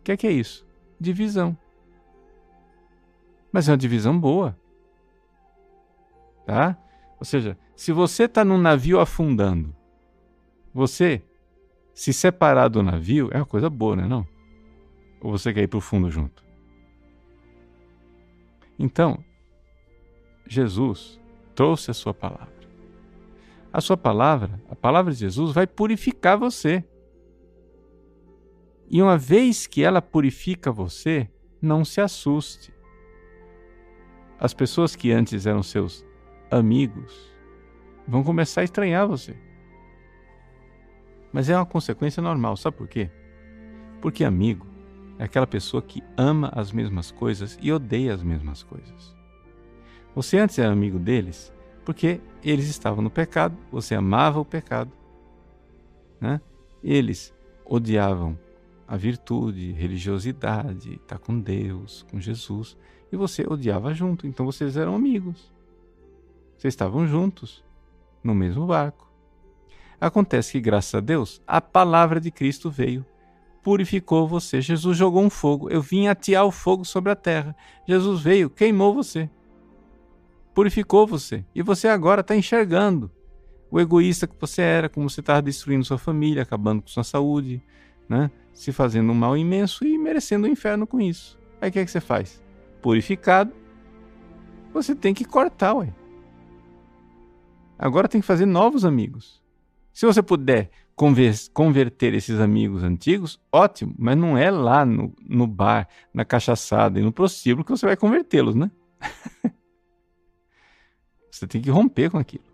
O 0.00 0.02
que 0.02 0.12
é 0.12 0.16
que 0.16 0.26
é 0.26 0.32
isso? 0.32 0.66
Divisão. 0.98 1.56
Mas 3.52 3.68
é 3.68 3.72
uma 3.72 3.78
divisão 3.78 4.18
boa. 4.18 4.58
Tá? 6.44 6.76
Ou 7.18 7.24
seja, 7.24 7.56
se 7.74 7.92
você 7.92 8.24
está 8.24 8.44
num 8.44 8.58
navio 8.58 9.00
afundando, 9.00 9.74
você 10.74 11.22
se 11.96 12.12
separar 12.12 12.68
do 12.68 12.82
navio 12.82 13.30
é 13.32 13.38
uma 13.38 13.46
coisa 13.46 13.70
boa, 13.70 13.96
não 13.96 14.04
é 14.04 14.06
não? 14.06 14.28
Ou 15.18 15.30
você 15.30 15.50
quer 15.50 15.62
ir 15.62 15.66
para 15.66 15.78
o 15.78 15.80
fundo 15.80 16.10
junto? 16.10 16.44
Então, 18.78 19.24
Jesus 20.46 21.18
trouxe 21.54 21.90
a 21.90 21.94
sua 21.94 22.12
palavra. 22.12 22.52
A 23.72 23.80
sua 23.80 23.96
palavra, 23.96 24.62
a 24.68 24.76
palavra 24.76 25.10
de 25.10 25.20
Jesus, 25.20 25.54
vai 25.54 25.66
purificar 25.66 26.36
você. 26.36 26.84
E 28.90 29.00
uma 29.00 29.16
vez 29.16 29.66
que 29.66 29.82
ela 29.82 30.02
purifica 30.02 30.70
você, 30.70 31.26
não 31.62 31.82
se 31.82 32.02
assuste. 32.02 32.74
As 34.38 34.52
pessoas 34.52 34.94
que 34.94 35.10
antes 35.10 35.46
eram 35.46 35.62
seus 35.62 36.04
amigos 36.50 37.32
vão 38.06 38.22
começar 38.22 38.60
a 38.60 38.64
estranhar 38.64 39.08
você. 39.08 39.34
Mas 41.36 41.50
é 41.50 41.54
uma 41.54 41.66
consequência 41.66 42.22
normal, 42.22 42.56
sabe 42.56 42.78
por 42.78 42.88
quê? 42.88 43.10
Porque 44.00 44.24
amigo 44.24 44.66
é 45.18 45.24
aquela 45.24 45.46
pessoa 45.46 45.82
que 45.82 46.02
ama 46.16 46.50
as 46.54 46.72
mesmas 46.72 47.10
coisas 47.10 47.58
e 47.60 47.70
odeia 47.70 48.14
as 48.14 48.22
mesmas 48.22 48.62
coisas. 48.62 49.14
Você 50.14 50.38
antes 50.38 50.58
era 50.58 50.72
amigo 50.72 50.98
deles 50.98 51.52
porque 51.84 52.22
eles 52.42 52.68
estavam 52.68 53.04
no 53.04 53.10
pecado, 53.10 53.54
você 53.70 53.94
amava 53.94 54.40
o 54.40 54.46
pecado. 54.46 54.90
Né? 56.18 56.40
Eles 56.82 57.34
odiavam 57.66 58.38
a 58.88 58.96
virtude, 58.96 59.72
religiosidade, 59.72 60.94
estar 60.94 61.18
com 61.18 61.38
Deus, 61.38 62.06
com 62.10 62.18
Jesus, 62.18 62.78
e 63.12 63.16
você 63.16 63.44
odiava 63.46 63.92
junto, 63.92 64.26
então 64.26 64.46
vocês 64.46 64.74
eram 64.74 64.94
amigos. 64.94 65.52
Vocês 66.56 66.72
estavam 66.72 67.06
juntos, 67.06 67.62
no 68.24 68.34
mesmo 68.34 68.66
barco. 68.66 69.05
Acontece 70.00 70.52
que, 70.52 70.60
graças 70.60 70.94
a 70.94 71.00
Deus, 71.00 71.40
a 71.46 71.60
palavra 71.60 72.20
de 72.20 72.30
Cristo 72.30 72.70
veio, 72.70 73.04
purificou 73.62 74.28
você. 74.28 74.60
Jesus 74.60 74.96
jogou 74.96 75.22
um 75.22 75.30
fogo. 75.30 75.70
Eu 75.70 75.80
vim 75.82 76.06
atear 76.06 76.44
o 76.44 76.52
fogo 76.52 76.84
sobre 76.84 77.10
a 77.10 77.16
terra. 77.16 77.56
Jesus 77.86 78.20
veio, 78.20 78.50
queimou 78.50 78.94
você. 78.94 79.28
Purificou 80.54 81.06
você. 81.06 81.44
E 81.54 81.62
você 81.62 81.88
agora 81.88 82.20
está 82.20 82.36
enxergando 82.36 83.10
o 83.70 83.80
egoísta 83.80 84.26
que 84.26 84.36
você 84.38 84.62
era, 84.62 84.88
como 84.88 85.08
você 85.10 85.20
estava 85.20 85.42
destruindo 85.42 85.84
sua 85.84 85.98
família, 85.98 86.42
acabando 86.42 86.82
com 86.82 86.88
sua 86.88 87.04
saúde, 87.04 87.62
né? 88.08 88.30
se 88.56 88.72
fazendo 88.72 89.12
um 89.12 89.14
mal 89.14 89.36
imenso 89.36 89.84
e 89.84 89.98
merecendo 89.98 90.46
o 90.46 90.48
um 90.48 90.52
inferno 90.52 90.86
com 90.86 91.00
isso. 91.00 91.38
Aí 91.60 91.68
o 91.68 91.72
que, 91.72 91.78
é 91.78 91.84
que 91.84 91.90
você 91.90 92.00
faz? 92.00 92.42
Purificado, 92.80 93.52
você 94.72 94.94
tem 94.94 95.12
que 95.12 95.24
cortar, 95.24 95.74
ué. 95.74 95.92
Agora 97.78 98.08
tem 98.08 98.20
que 98.20 98.26
fazer 98.26 98.46
novos 98.46 98.84
amigos. 98.84 99.42
Se 99.96 100.04
você 100.04 100.22
puder 100.22 100.70
converter 100.94 102.12
esses 102.12 102.38
amigos 102.38 102.82
antigos, 102.82 103.40
ótimo, 103.50 103.94
mas 103.98 104.14
não 104.14 104.36
é 104.36 104.50
lá 104.50 104.84
no, 104.84 105.10
no 105.26 105.46
bar, 105.46 105.88
na 106.12 106.22
cachaçada 106.22 107.00
e 107.00 107.02
no 107.02 107.10
prostíbulo 107.10 107.64
que 107.64 107.70
você 107.70 107.86
vai 107.86 107.96
convertê-los, 107.96 108.54
né? 108.54 108.70
você 111.32 111.46
tem 111.46 111.62
que 111.62 111.70
romper 111.70 112.10
com 112.10 112.18
aquilo. 112.18 112.44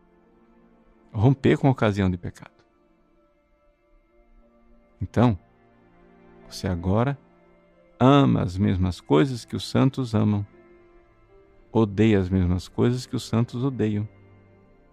Romper 1.13 1.59
com 1.59 1.67
a 1.67 1.73
ocasião 1.73 2.09
de 2.09 2.17
pecado. 2.17 2.63
Então, 5.01 5.37
você 6.49 6.69
agora 6.69 7.19
ama 7.99 8.43
as 8.43 8.57
mesmas 8.57 9.01
coisas 9.01 9.45
que 9.45 9.57
os 9.57 9.69
santos 9.69 10.15
amam, 10.15 10.47
odeia 11.73 12.21
as 12.21 12.29
mesmas 12.29 12.69
coisas 12.69 13.05
que 13.05 13.17
os 13.17 13.25
santos 13.25 13.65
odeiam. 13.65 14.09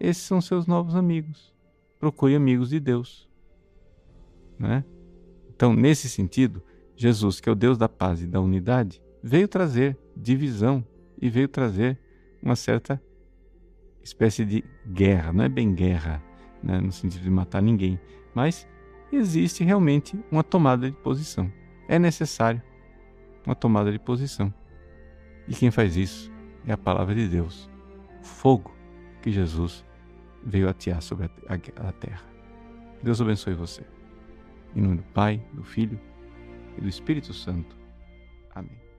Esses 0.00 0.24
são 0.24 0.40
seus 0.40 0.66
novos 0.66 0.96
amigos. 0.96 1.59
Procure 2.00 2.34
amigos 2.34 2.70
de 2.70 2.80
Deus. 2.80 3.28
Né? 4.58 4.82
Então, 5.54 5.74
nesse 5.74 6.08
sentido, 6.08 6.62
Jesus, 6.96 7.40
que 7.40 7.48
é 7.48 7.52
o 7.52 7.54
Deus 7.54 7.76
da 7.76 7.88
paz 7.88 8.22
e 8.22 8.26
da 8.26 8.40
unidade, 8.40 9.02
veio 9.22 9.46
trazer 9.46 9.98
divisão 10.16 10.84
e 11.20 11.28
veio 11.28 11.46
trazer 11.46 11.98
uma 12.42 12.56
certa 12.56 13.00
espécie 14.02 14.46
de 14.46 14.64
guerra. 14.86 15.32
Não 15.32 15.44
é 15.44 15.48
bem 15.48 15.74
guerra, 15.74 16.22
né, 16.62 16.80
no 16.80 16.90
sentido 16.90 17.22
de 17.22 17.30
matar 17.30 17.60
ninguém, 17.60 18.00
mas 18.34 18.66
existe 19.12 19.62
realmente 19.62 20.18
uma 20.30 20.42
tomada 20.42 20.90
de 20.90 20.96
posição. 20.96 21.52
É 21.86 21.98
necessário 21.98 22.62
uma 23.44 23.54
tomada 23.54 23.92
de 23.92 23.98
posição. 23.98 24.52
E 25.46 25.54
quem 25.54 25.70
faz 25.70 25.96
isso 25.96 26.32
é 26.66 26.72
a 26.72 26.78
palavra 26.78 27.14
de 27.14 27.28
Deus, 27.28 27.68
fogo 28.22 28.74
que 29.20 29.30
Jesus 29.30 29.84
veio 30.42 30.68
atear 30.68 31.02
sobre 31.02 31.30
a, 31.48 31.92
terra. 31.92 32.24
Deus 33.02 33.20
abençoe 33.20 33.54
você. 33.54 33.82
Em 34.74 34.82
nome 34.82 34.96
do 34.96 35.02
Pai, 35.04 35.42
do 35.52 35.62
Filho 35.62 35.98
e 36.76 36.80
do 36.80 36.88
Espírito 36.88 37.32
Santo. 37.32 37.76
Amém. 38.54 38.89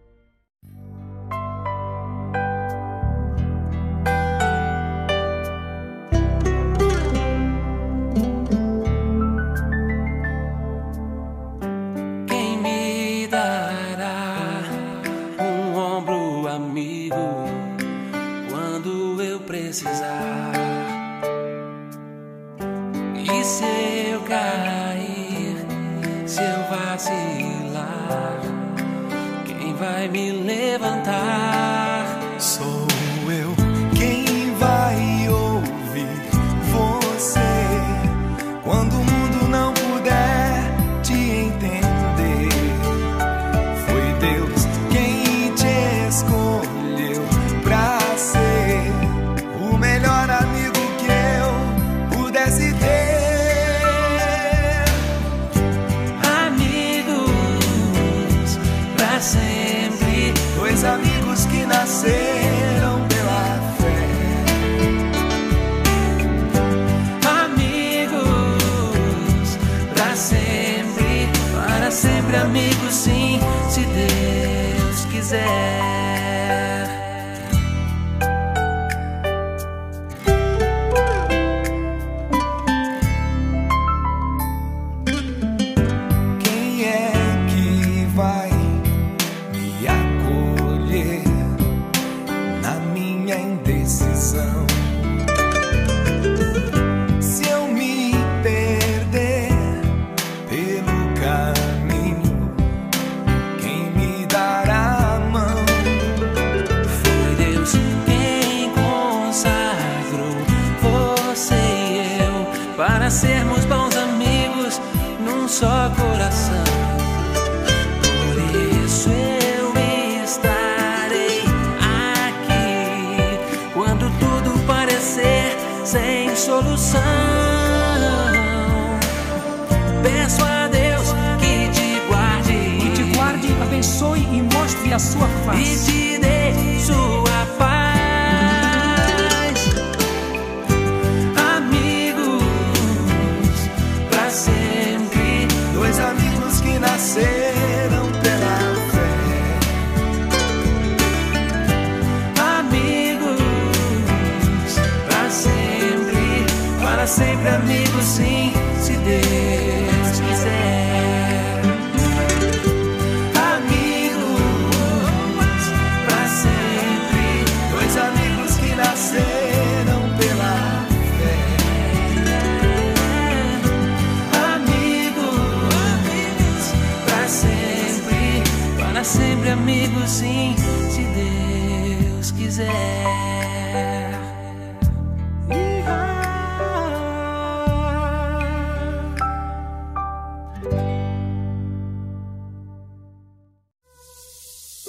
amigo, 72.35 72.91
sim, 72.91 73.39
se 73.69 73.81
Deus 73.85 75.05
quiser. 75.05 76.40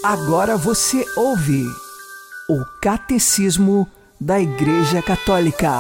Agora 0.03 0.57
você 0.57 1.07
ouve 1.17 1.65
o 2.51 2.65
Catecismo 2.81 3.87
da 4.21 4.41
Igreja 4.41 5.01
Católica. 5.01 5.71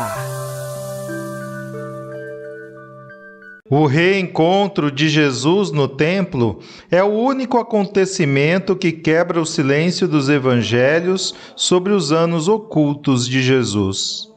O 3.68 3.84
reencontro 3.84 4.92
de 4.92 5.08
Jesus 5.08 5.72
no 5.72 5.88
templo 5.88 6.60
é 6.88 7.02
o 7.02 7.08
único 7.08 7.58
acontecimento 7.58 8.76
que 8.76 8.92
quebra 8.92 9.40
o 9.40 9.46
silêncio 9.46 10.06
dos 10.06 10.28
evangelhos 10.28 11.34
sobre 11.56 11.92
os 11.92 12.12
anos 12.12 12.46
ocultos 12.46 13.26
de 13.26 13.42
Jesus. 13.42 14.31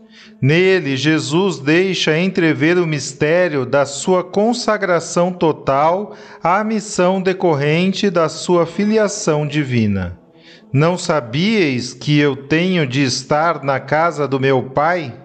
Nele, 0.46 0.96
Jesus 0.96 1.58
deixa 1.58 2.20
entrever 2.20 2.78
o 2.78 2.86
mistério 2.86 3.66
da 3.66 3.84
sua 3.84 4.24
consagração 4.24 5.34
total 5.34 6.14
à 6.44 6.64
missão 6.64 7.20
decorrente 7.20 8.12
da 8.12 8.30
sua 8.30 8.64
filiação 8.68 9.48
divina. 9.48 10.20
Não 10.72 11.00
sabíeis 11.00 11.96
que 11.96 12.20
eu 12.20 12.36
tenho 12.36 12.86
de 12.86 13.02
estar 13.02 13.64
na 13.64 13.80
casa 13.80 14.28
do 14.28 14.40
meu 14.40 14.62
Pai? 14.62 15.16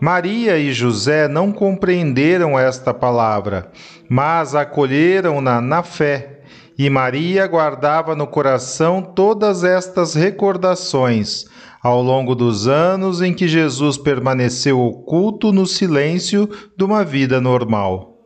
Maria 0.00 0.58
e 0.58 0.72
José 0.72 1.28
não 1.28 1.52
compreenderam 1.52 2.58
esta 2.58 2.92
palavra, 2.92 3.70
mas 4.08 4.52
acolheram-na 4.52 5.60
na 5.60 5.84
fé. 5.84 6.40
E 6.76 6.90
Maria 6.90 7.46
guardava 7.46 8.16
no 8.16 8.26
coração 8.26 9.00
todas 9.00 9.62
estas 9.62 10.16
recordações 10.16 11.46
ao 11.82 12.02
longo 12.02 12.34
dos 12.34 12.66
anos 12.66 13.22
em 13.22 13.32
que 13.32 13.46
Jesus 13.46 13.96
permaneceu 13.96 14.80
oculto 14.80 15.52
no 15.52 15.66
silêncio 15.66 16.48
de 16.76 16.84
uma 16.84 17.04
vida 17.04 17.40
normal. 17.40 18.16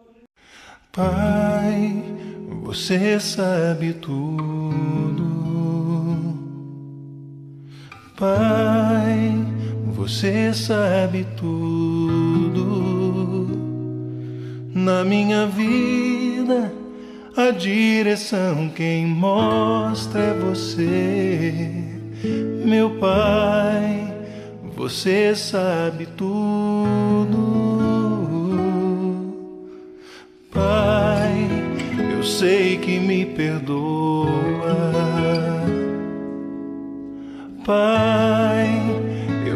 Pai, 0.93 2.03
você 2.63 3.19
sabe 3.19 3.95
tudo. 3.95 5.33
Pai, 8.19 9.35
você 9.87 10.53
sabe 10.55 11.27
tudo 11.37 12.63
na 14.75 15.05
minha 15.05 15.47
vida. 15.47 16.73
A 17.37 17.51
direção 17.51 18.69
quem 18.69 19.07
mostra 19.07 20.21
é 20.21 20.35
você, 20.35 21.92
meu 22.25 22.91
Pai. 22.99 24.15
Você 24.77 25.35
sabe 25.35 26.07
tudo, 26.17 27.39
Pai. 30.53 31.49
Eu 32.17 32.23
sei 32.25 32.79
que 32.79 32.99
me 32.99 33.27
perdoa, 33.27 34.31
Pai 37.65 38.43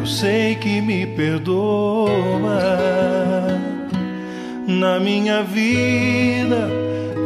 eu 0.06 0.10
sei 0.10 0.54
que 0.54 0.80
me 0.80 1.04
perdoa. 1.04 2.08
Na 4.68 5.00
minha 5.00 5.42
vida, 5.42 6.70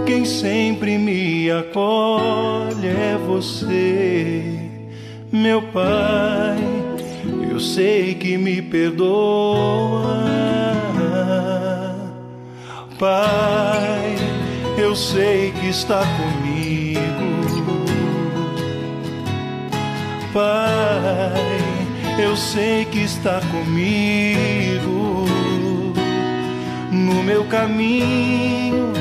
quem 0.06 0.24
sempre 0.24 0.96
me 0.96 1.50
acolhe 1.50 2.86
é 2.86 3.18
você, 3.26 4.59
meu 5.32 5.62
Pai. 5.62 6.58
Eu 7.50 7.60
sei 7.60 8.14
que 8.14 8.38
me 8.38 8.62
perdoa, 8.62 10.24
Pai. 12.98 14.16
Eu 14.78 14.96
sei 14.96 15.52
que 15.52 15.68
está 15.68 16.02
comigo, 16.16 17.00
Pai 20.32 21.60
eu 22.22 22.36
sei 22.36 22.84
que 22.84 23.00
está 23.00 23.40
comigo 23.50 25.24
no 26.92 27.22
meu 27.22 27.44
caminho. 27.46 28.92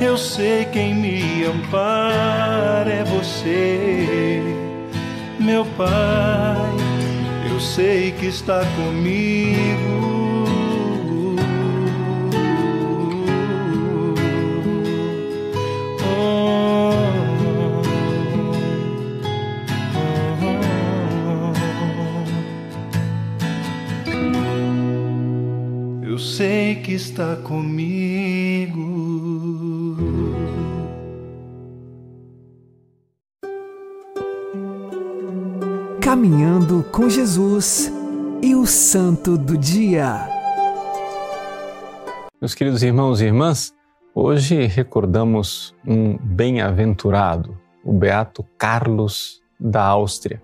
Eu 0.00 0.16
sei 0.16 0.64
quem 0.66 0.94
me 0.94 1.44
ampara 1.44 2.90
é 2.90 3.04
você, 3.04 4.42
meu 5.44 5.64
Pai. 5.76 6.72
Eu 7.50 7.60
sei 7.60 8.12
que 8.12 8.26
está 8.26 8.64
comigo. 8.76 10.04
sei 26.36 26.74
que 26.76 26.94
está 26.94 27.36
comigo. 27.36 28.03
Caminhando 36.14 36.84
com 36.92 37.10
Jesus 37.10 37.92
e 38.40 38.54
o 38.54 38.64
Santo 38.66 39.36
do 39.36 39.58
Dia. 39.58 40.28
Meus 42.40 42.54
queridos 42.54 42.84
irmãos 42.84 43.20
e 43.20 43.24
irmãs, 43.24 43.74
hoje 44.14 44.64
recordamos 44.66 45.74
um 45.84 46.16
bem-aventurado, 46.16 47.58
o 47.84 47.92
Beato 47.92 48.46
Carlos 48.56 49.42
da 49.58 49.82
Áustria. 49.82 50.40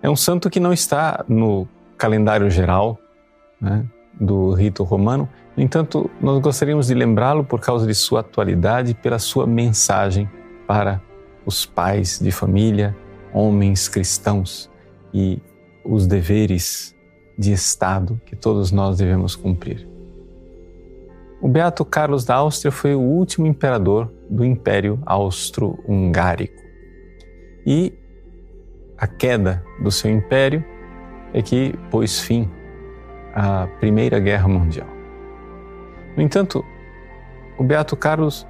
É 0.00 0.08
um 0.08 0.14
santo 0.14 0.48
que 0.48 0.60
não 0.60 0.72
está 0.72 1.24
no 1.26 1.66
calendário 1.98 2.48
geral, 2.48 2.96
né? 3.60 3.84
do 4.12 4.52
rito 4.52 4.84
romano. 4.84 5.28
No 5.56 5.62
entanto, 5.64 6.08
nós 6.20 6.40
gostaríamos 6.40 6.86
de 6.86 6.94
lembrá-lo 6.94 7.42
por 7.42 7.58
causa 7.58 7.84
de 7.84 7.96
sua 7.96 8.20
atualidade 8.20 8.92
e 8.92 8.94
pela 8.94 9.18
sua 9.18 9.44
mensagem 9.44 10.30
para 10.68 11.02
os 11.44 11.66
pais 11.66 12.20
de 12.20 12.30
família, 12.30 12.96
homens 13.32 13.88
cristãos 13.88 14.72
e 15.14 15.40
os 15.84 16.06
deveres 16.08 16.94
de 17.38 17.52
Estado 17.52 18.20
que 18.26 18.34
todos 18.34 18.72
nós 18.72 18.98
devemos 18.98 19.36
cumprir. 19.36 19.88
O 21.40 21.48
Beato 21.48 21.84
Carlos 21.84 22.24
da 22.24 22.36
Áustria 22.36 22.72
foi 22.72 22.94
o 22.94 23.00
último 23.00 23.46
imperador 23.46 24.10
do 24.28 24.44
Império 24.44 24.98
Austro-Hungárico. 25.04 26.62
E 27.66 27.92
a 28.96 29.06
queda 29.06 29.64
do 29.82 29.90
seu 29.90 30.10
império 30.10 30.64
é 31.32 31.42
que 31.42 31.74
pôs 31.90 32.20
fim 32.20 32.48
a 33.34 33.66
Primeira 33.78 34.18
Guerra 34.18 34.48
Mundial. 34.48 34.86
No 36.16 36.22
entanto, 36.22 36.64
o 37.58 37.64
Beato 37.64 37.96
Carlos, 37.96 38.46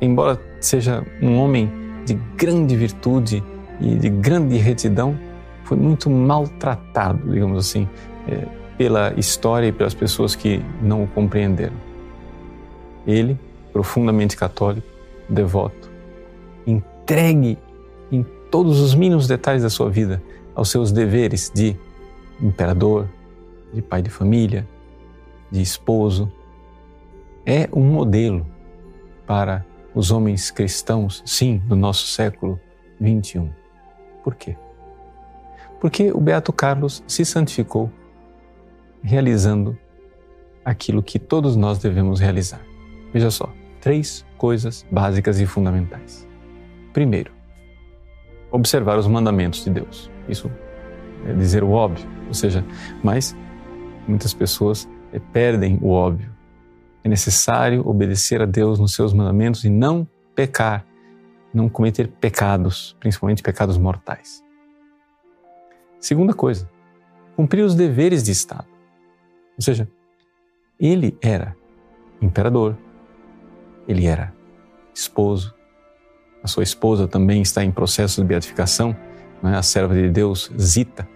embora 0.00 0.40
seja 0.60 1.04
um 1.20 1.38
homem 1.38 1.70
de 2.06 2.14
grande 2.36 2.76
virtude 2.76 3.42
e 3.80 3.96
de 3.96 4.08
grande 4.08 4.56
retidão, 4.56 5.18
foi 5.72 5.78
muito 5.78 6.10
maltratado, 6.10 7.32
digamos 7.32 7.58
assim, 7.58 7.88
é, 8.28 8.46
pela 8.76 9.14
história 9.18 9.68
e 9.68 9.72
pelas 9.72 9.94
pessoas 9.94 10.36
que 10.36 10.62
não 10.82 11.04
o 11.04 11.08
compreenderam. 11.08 11.76
Ele, 13.06 13.38
profundamente 13.72 14.36
católico, 14.36 14.86
devoto, 15.30 15.90
entregue 16.66 17.56
em 18.10 18.22
todos 18.50 18.80
os 18.80 18.94
mínimos 18.94 19.26
detalhes 19.26 19.62
da 19.62 19.70
sua 19.70 19.88
vida 19.88 20.22
aos 20.54 20.70
seus 20.70 20.92
deveres 20.92 21.50
de 21.54 21.74
imperador, 22.38 23.08
de 23.72 23.80
pai 23.80 24.02
de 24.02 24.10
família, 24.10 24.68
de 25.50 25.62
esposo, 25.62 26.30
é 27.46 27.66
um 27.72 27.82
modelo 27.82 28.46
para 29.26 29.64
os 29.94 30.10
homens 30.10 30.50
cristãos, 30.50 31.22
sim, 31.24 31.62
do 31.64 31.74
nosso 31.74 32.08
século 32.08 32.60
21. 33.00 33.48
Por 34.22 34.34
quê? 34.34 34.54
Porque 35.82 36.12
o 36.12 36.20
Beato 36.20 36.52
Carlos 36.52 37.02
se 37.08 37.24
santificou 37.24 37.90
realizando 39.02 39.76
aquilo 40.64 41.02
que 41.02 41.18
todos 41.18 41.56
nós 41.56 41.80
devemos 41.80 42.20
realizar. 42.20 42.60
Veja 43.12 43.32
só, 43.32 43.52
três 43.80 44.24
coisas 44.38 44.86
básicas 44.92 45.40
e 45.40 45.44
fundamentais. 45.44 46.24
Primeiro, 46.92 47.32
observar 48.52 48.96
os 48.96 49.08
mandamentos 49.08 49.64
de 49.64 49.70
Deus. 49.70 50.08
Isso 50.28 50.48
é 51.26 51.32
dizer 51.32 51.64
o 51.64 51.72
óbvio, 51.72 52.08
ou 52.28 52.34
seja, 52.34 52.64
mas 53.02 53.36
muitas 54.06 54.32
pessoas 54.32 54.88
eh, 55.12 55.20
perdem 55.32 55.80
o 55.82 55.88
óbvio. 55.90 56.30
É 57.02 57.08
necessário 57.08 57.84
obedecer 57.84 58.40
a 58.40 58.46
Deus 58.46 58.78
nos 58.78 58.94
seus 58.94 59.12
mandamentos 59.12 59.64
e 59.64 59.68
não 59.68 60.06
pecar, 60.32 60.86
não 61.52 61.68
cometer 61.68 62.06
pecados, 62.06 62.96
principalmente 63.00 63.42
pecados 63.42 63.76
mortais. 63.76 64.44
Segunda 66.02 66.34
coisa, 66.34 66.68
cumprir 67.36 67.64
os 67.64 67.76
deveres 67.76 68.24
de 68.24 68.32
Estado. 68.32 68.66
Ou 69.56 69.62
seja, 69.62 69.88
ele 70.78 71.16
era 71.22 71.56
imperador, 72.20 72.76
ele 73.86 74.06
era 74.06 74.34
esposo, 74.92 75.54
a 76.42 76.48
sua 76.48 76.64
esposa 76.64 77.06
também 77.06 77.40
está 77.40 77.62
em 77.62 77.70
processo 77.70 78.20
de 78.20 78.26
beatificação, 78.26 78.96
é? 79.44 79.54
a 79.54 79.62
serva 79.62 79.94
de 79.94 80.10
Deus, 80.10 80.50
Zita. 80.60 81.08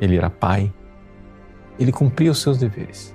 Ele 0.00 0.16
era 0.16 0.30
pai, 0.30 0.72
ele 1.80 1.90
cumpria 1.90 2.30
os 2.30 2.40
seus 2.40 2.58
deveres. 2.58 3.12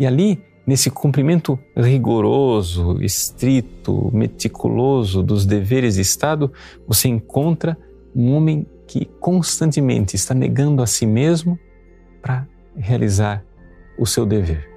E 0.00 0.06
ali, 0.06 0.42
nesse 0.66 0.90
cumprimento 0.90 1.58
rigoroso, 1.76 3.02
estrito, 3.02 4.10
meticuloso 4.14 5.22
dos 5.22 5.44
deveres 5.44 5.96
de 5.96 6.00
Estado, 6.00 6.50
você 6.86 7.06
encontra 7.08 7.76
um 8.18 8.34
homem 8.34 8.66
que 8.84 9.04
constantemente 9.20 10.16
está 10.16 10.34
negando 10.34 10.82
a 10.82 10.86
si 10.86 11.06
mesmo 11.06 11.56
para 12.20 12.48
realizar 12.76 13.44
o 13.96 14.04
seu 14.04 14.26
dever. 14.26 14.68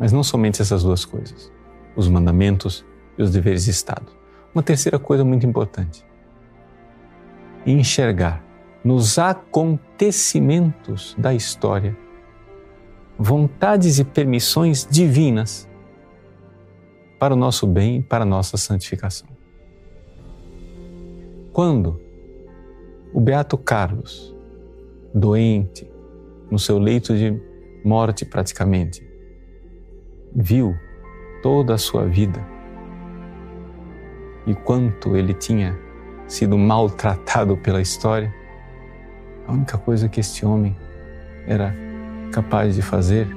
Mas 0.00 0.10
não 0.10 0.24
somente 0.24 0.60
essas 0.60 0.82
duas 0.82 1.04
coisas 1.04 1.52
os 1.94 2.08
mandamentos 2.08 2.84
e 3.16 3.22
os 3.22 3.30
deveres 3.30 3.64
de 3.64 3.70
Estado. 3.70 4.12
Uma 4.54 4.62
terceira 4.62 4.98
coisa 4.98 5.24
muito 5.24 5.46
importante: 5.46 6.04
enxergar 7.64 8.44
nos 8.84 9.18
acontecimentos 9.18 11.14
da 11.18 11.32
história 11.32 11.96
vontades 13.18 13.98
e 13.98 14.04
permissões 14.04 14.86
divinas 14.90 15.66
para 17.18 17.32
o 17.32 17.36
nosso 17.36 17.66
bem 17.66 17.96
e 17.96 18.02
para 18.02 18.24
a 18.24 18.26
nossa 18.26 18.58
santificação. 18.58 19.28
Quando 21.50 22.05
o 23.16 23.20
Beato 23.20 23.56
Carlos, 23.56 24.36
doente, 25.14 25.90
no 26.50 26.58
seu 26.58 26.78
leito 26.78 27.16
de 27.16 27.34
morte 27.82 28.26
praticamente, 28.26 29.02
viu 30.34 30.76
toda 31.42 31.72
a 31.72 31.78
sua 31.78 32.04
vida 32.04 32.46
e 34.46 34.54
quanto 34.54 35.16
ele 35.16 35.32
tinha 35.32 35.78
sido 36.28 36.58
maltratado 36.58 37.56
pela 37.56 37.80
história, 37.80 38.30
a 39.48 39.52
única 39.52 39.78
coisa 39.78 40.10
que 40.10 40.20
este 40.20 40.44
homem 40.44 40.76
era 41.46 41.74
capaz 42.30 42.74
de 42.74 42.82
fazer 42.82 43.34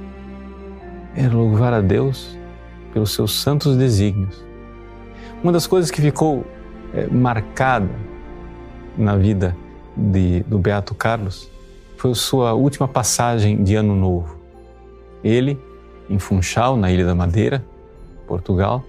era 1.16 1.34
louvar 1.34 1.72
a 1.72 1.80
Deus 1.80 2.38
pelos 2.92 3.14
seus 3.14 3.32
santos 3.32 3.78
desígnios. 3.78 4.46
Uma 5.42 5.54
das 5.54 5.66
coisas 5.66 5.90
que 5.90 6.02
ficou 6.02 6.46
é, 6.94 7.08
marcada 7.08 7.88
na 8.98 9.16
vida 9.16 9.56
de, 10.00 10.42
do 10.44 10.58
Beato 10.58 10.96
Carlos 10.96 11.50
foi 11.98 12.16
sua 12.16 12.54
última 12.54 12.88
passagem 12.88 13.64
de 13.64 13.76
Ano 13.76 13.96
Novo. 13.96 14.40
Ele, 15.24 15.60
em 16.10 16.18
Funchal, 16.18 16.78
na 16.78 16.92
Ilha 16.92 17.06
da 17.06 17.14
Madeira, 17.14 17.66
Portugal, 18.26 18.84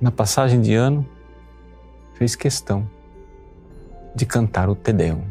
na 0.00 0.10
passagem 0.10 0.60
de 0.60 0.74
ano, 0.74 1.06
fez 2.14 2.34
questão 2.34 2.88
de 4.14 4.24
cantar 4.24 4.68
o 4.70 4.74
Te 4.74 4.92
Deum. 4.92 5.22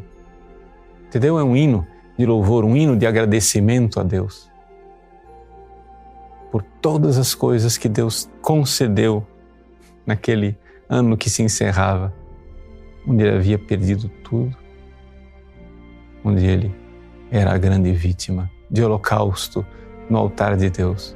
Te 1.09 1.19
Deum 1.19 1.39
é 1.39 1.43
um 1.43 1.55
hino 1.55 1.87
de 2.17 2.25
louvor, 2.25 2.63
um 2.63 2.75
hino 2.75 2.95
de 2.95 3.07
agradecimento 3.07 3.99
a 3.99 4.03
Deus 4.03 4.47
por 6.51 6.63
todas 6.81 7.17
as 7.17 7.35
coisas 7.35 7.77
que 7.77 7.89
Deus 7.89 8.29
concedeu 8.41 9.25
naquele 10.05 10.57
ano 10.89 11.17
que 11.17 11.29
se 11.29 11.43
encerrava, 11.43 12.13
onde 13.07 13.23
ele 13.23 13.37
havia 13.37 13.57
perdido 13.57 14.09
tudo, 14.23 14.55
onde 16.23 16.45
ele 16.45 16.75
era 17.31 17.53
a 17.53 17.57
grande 17.57 17.91
vítima 17.93 18.51
de 18.69 18.83
holocausto 18.83 19.65
no 20.09 20.17
altar 20.17 20.57
de 20.57 20.69
Deus. 20.69 21.15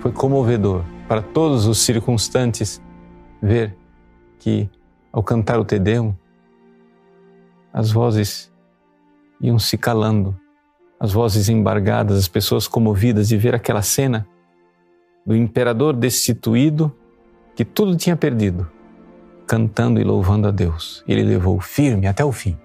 Foi 0.00 0.10
comovedor 0.10 0.82
para 1.06 1.20
todos 1.20 1.66
os 1.66 1.78
circunstantes 1.78 2.82
ver 3.40 3.76
que, 4.38 4.68
ao 5.12 5.22
cantar 5.22 5.60
o 5.60 5.64
Te 5.64 5.78
Deum, 5.78 6.14
as 7.72 7.90
vozes 7.90 8.52
iam 9.40 9.58
se 9.58 9.76
calando, 9.76 10.36
as 10.98 11.12
vozes 11.12 11.48
embargadas, 11.48 12.18
as 12.18 12.28
pessoas 12.28 12.66
comovidas 12.66 13.28
de 13.28 13.36
ver 13.36 13.54
aquela 13.54 13.82
cena 13.82 14.26
do 15.26 15.36
imperador 15.36 15.94
destituído 15.94 16.92
que 17.54 17.64
tudo 17.64 17.96
tinha 17.96 18.16
perdido, 18.16 18.70
cantando 19.46 20.00
e 20.00 20.04
louvando 20.04 20.48
a 20.48 20.50
Deus. 20.50 21.04
Ele 21.06 21.22
levou 21.22 21.60
firme 21.60 22.06
até 22.06 22.24
o 22.24 22.32
fim 22.32 22.58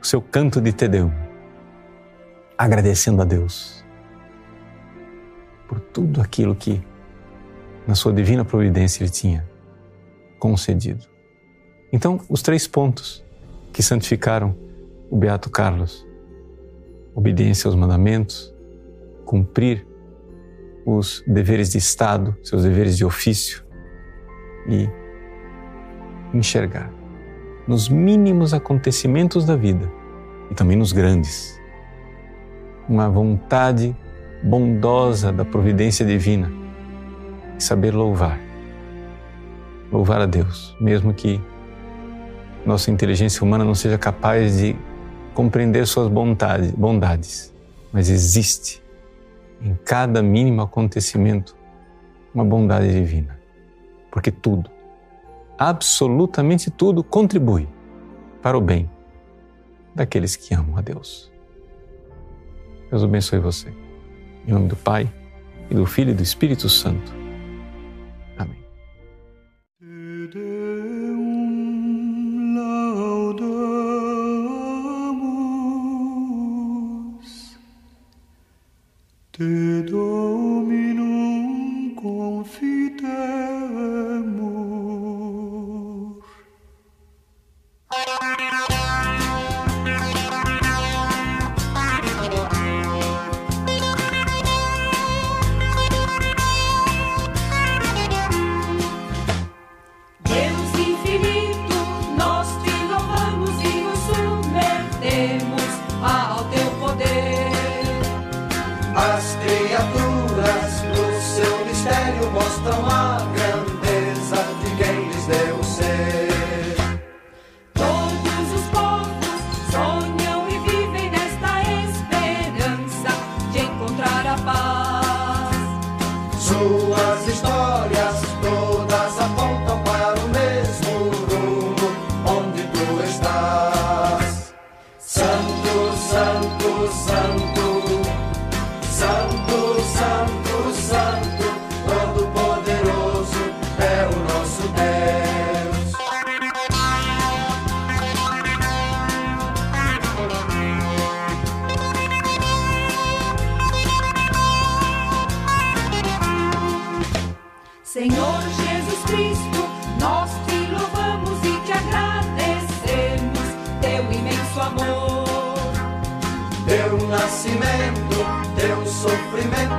o 0.00 0.06
seu 0.06 0.22
canto 0.22 0.60
de 0.60 0.72
Te 0.72 0.86
Deum, 0.86 1.10
agradecendo 2.56 3.22
a 3.22 3.24
Deus 3.24 3.84
por 5.66 5.80
tudo 5.80 6.20
aquilo 6.20 6.54
que, 6.54 6.80
na 7.88 7.96
sua 7.96 8.12
divina 8.12 8.44
providência, 8.44 9.02
Ele 9.02 9.10
tinha 9.10 9.44
concedido. 10.38 11.04
Então, 11.92 12.20
os 12.28 12.40
três 12.40 12.68
pontos 12.68 13.24
que 13.72 13.82
santificaram 13.82 14.56
o 15.10 15.16
Beato 15.16 15.50
Carlos: 15.50 16.06
obediência 17.12 17.66
aos 17.66 17.74
mandamentos, 17.74 18.54
cumprir 19.24 19.84
os 20.84 21.24
deveres 21.26 21.70
de 21.70 21.78
Estado, 21.78 22.36
seus 22.44 22.62
deveres 22.62 22.96
de 22.96 23.04
ofício 23.04 23.64
e 24.68 24.88
enxergar 26.36 26.90
nos 27.66 27.88
mínimos 27.88 28.54
acontecimentos 28.54 29.44
da 29.44 29.56
vida 29.56 29.90
e 30.50 30.54
também 30.54 30.76
nos 30.76 30.92
grandes 30.92 31.60
uma 32.88 33.08
vontade 33.08 33.96
bondosa 34.42 35.32
da 35.32 35.44
providência 35.44 36.06
divina 36.06 36.50
e 37.58 37.62
saber 37.62 37.92
louvar. 37.92 38.38
Louvar 39.90 40.20
a 40.20 40.26
Deus, 40.26 40.76
mesmo 40.80 41.12
que 41.12 41.40
nossa 42.64 42.90
inteligência 42.90 43.42
humana 43.42 43.64
não 43.64 43.74
seja 43.74 43.96
capaz 43.96 44.58
de 44.58 44.76
compreender 45.34 45.86
suas 45.86 46.08
bondades, 46.08 46.70
bondades, 46.72 47.54
mas 47.92 48.08
existe 48.08 48.82
em 49.60 49.76
cada 49.84 50.22
mínimo 50.22 50.62
acontecimento 50.62 51.56
uma 52.34 52.44
bondade 52.44 52.92
divina, 52.92 53.38
porque 54.10 54.30
tudo, 54.30 54.70
absolutamente 55.58 56.70
tudo 56.70 57.02
contribui 57.02 57.68
para 58.42 58.56
o 58.56 58.60
bem 58.60 58.90
daqueles 59.94 60.36
que 60.36 60.54
amam 60.54 60.76
a 60.76 60.80
Deus. 60.80 61.32
Deus 62.90 63.02
abençoe 63.02 63.38
você. 63.38 63.72
Em 64.46 64.52
nome 64.52 64.68
do 64.68 64.76
Pai, 64.76 65.10
e 65.70 65.74
do 65.74 65.86
Filho 65.86 66.10
e 66.10 66.14
do 66.14 66.22
Espírito 66.22 66.68
Santo. 66.68 67.12
Amém. 68.38 68.62
Te 79.32 79.82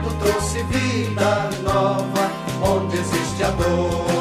sofrimento 0.08 0.16
trouxe 0.20 0.64
vida 0.64 1.50
nova, 1.64 2.32
onde 2.62 2.98
existe 2.98 3.44
a 3.44 3.52
dor. 3.52 4.17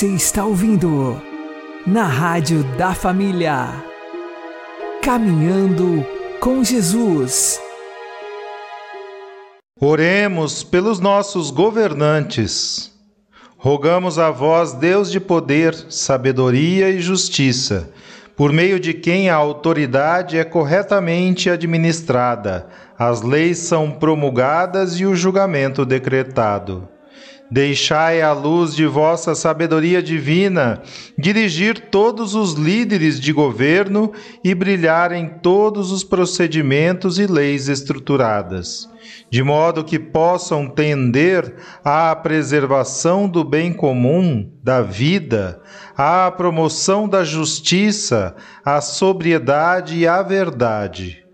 Você 0.00 0.06
está 0.14 0.46
ouvindo 0.46 1.20
na 1.86 2.04
Rádio 2.04 2.64
da 2.78 2.94
Família. 2.94 3.84
Caminhando 5.02 6.06
com 6.40 6.64
Jesus. 6.64 7.60
Oremos 9.78 10.64
pelos 10.64 11.00
nossos 11.00 11.50
governantes. 11.50 12.90
Rogamos 13.58 14.18
a 14.18 14.30
vós, 14.30 14.72
Deus 14.72 15.12
de 15.12 15.20
poder, 15.20 15.74
sabedoria 15.90 16.88
e 16.88 16.98
justiça, 16.98 17.92
por 18.34 18.54
meio 18.54 18.80
de 18.80 18.94
quem 18.94 19.28
a 19.28 19.36
autoridade 19.36 20.38
é 20.38 20.44
corretamente 20.44 21.50
administrada, 21.50 22.68
as 22.98 23.20
leis 23.20 23.58
são 23.58 23.90
promulgadas 23.90 24.98
e 24.98 25.04
o 25.04 25.14
julgamento 25.14 25.84
decretado. 25.84 26.88
Deixai 27.50 28.22
a 28.22 28.32
luz 28.32 28.76
de 28.76 28.86
vossa 28.86 29.34
sabedoria 29.34 30.00
divina 30.00 30.82
dirigir 31.18 31.90
todos 31.90 32.36
os 32.36 32.52
líderes 32.52 33.18
de 33.18 33.32
governo 33.32 34.12
e 34.44 34.54
brilhar 34.54 35.10
em 35.10 35.28
todos 35.28 35.90
os 35.90 36.04
procedimentos 36.04 37.18
e 37.18 37.26
leis 37.26 37.68
estruturadas, 37.68 38.88
de 39.28 39.42
modo 39.42 39.82
que 39.82 39.98
possam 39.98 40.68
tender 40.68 41.52
à 41.84 42.14
preservação 42.14 43.28
do 43.28 43.42
bem 43.42 43.72
comum, 43.72 44.48
da 44.62 44.80
vida, 44.80 45.60
à 45.96 46.30
promoção 46.30 47.08
da 47.08 47.24
justiça, 47.24 48.36
à 48.64 48.80
sobriedade 48.80 49.98
e 49.98 50.06
à 50.06 50.22
verdade. 50.22 51.24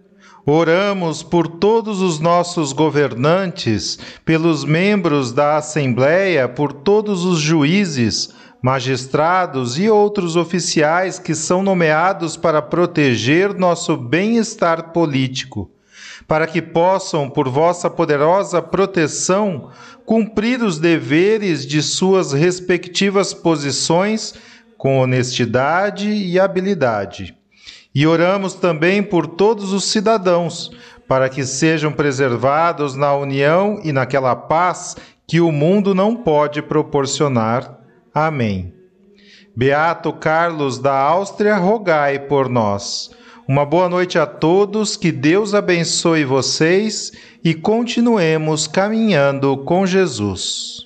Oramos 0.49 1.25
por 1.25 1.49
todos 1.49 2.01
os 2.01 2.21
nossos 2.21 2.73
governantes, 2.73 3.99
pelos 4.25 4.65
membros 4.65 5.33
da 5.33 5.57
Assembleia, 5.57 6.49
por 6.49 6.73
todos 6.73 7.25
os 7.25 7.41
juízes, 7.41 8.33
magistrados 8.63 9.77
e 9.77 9.91
outros 9.91 10.37
oficiais 10.37 11.19
que 11.19 11.35
são 11.35 11.65
nomeados 11.65 12.37
para 12.37 12.63
proteger 12.63 13.59
nosso 13.59 13.97
bem-estar 13.97 14.93
político, 14.93 15.69
para 16.29 16.47
que 16.47 16.63
possam, 16.63 17.29
por 17.29 17.49
vossa 17.49 17.91
poderosa 17.91 18.63
proteção, 18.63 19.71
cumprir 20.05 20.63
os 20.63 20.79
deveres 20.79 21.67
de 21.67 21.83
suas 21.83 22.33
respectivas 22.33 23.35
posições 23.35 24.33
com 24.79 25.01
honestidade 25.01 26.09
e 26.09 26.39
habilidade. 26.39 27.37
E 27.99 28.07
oramos 28.07 28.53
também 28.53 29.03
por 29.03 29.27
todos 29.27 29.73
os 29.73 29.85
cidadãos, 29.85 30.71
para 31.09 31.31
que 31.31 31.47
sejam 31.47 31.91
preservados 31.91 32.95
na 32.95 33.17
união 33.17 33.81
e 33.83 33.91
naquela 33.91 34.37
paz 34.37 34.95
que 35.27 35.41
o 35.41 35.51
mundo 35.51 35.95
não 35.95 36.15
pode 36.15 36.61
proporcionar. 36.61 37.81
Amém. 38.13 38.75
Beato 39.57 40.13
Carlos 40.13 40.79
da 40.79 40.93
Áustria, 40.93 41.57
rogai 41.57 42.19
por 42.19 42.51
nós. 42.51 43.13
Uma 43.49 43.65
boa 43.65 43.89
noite 43.89 44.19
a 44.19 44.27
todos, 44.27 44.95
que 44.95 45.11
Deus 45.11 45.55
abençoe 45.55 46.23
vocês 46.23 47.13
e 47.43 47.55
continuemos 47.55 48.67
caminhando 48.67 49.57
com 49.65 49.87
Jesus. 49.87 50.86